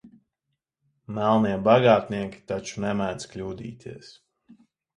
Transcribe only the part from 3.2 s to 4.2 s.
kļūdīties.